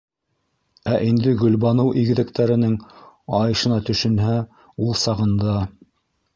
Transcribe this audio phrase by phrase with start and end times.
[0.93, 2.75] Ә инде Гөлбаныу игеҙәктәренең
[3.43, 4.41] айышына төшөнһә,
[4.87, 5.63] ул сағында...